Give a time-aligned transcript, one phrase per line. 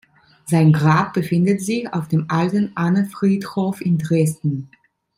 [0.45, 4.71] Sein Grab befindet sich auf dem Alten Annenfriedhof in Dresden.